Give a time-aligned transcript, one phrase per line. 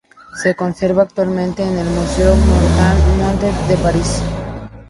[0.41, 4.23] Se conserva actualmente en el Museo Marmottan-Monet de París.